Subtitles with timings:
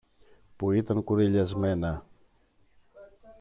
[0.55, 2.05] που ήταν κουρελιασμένα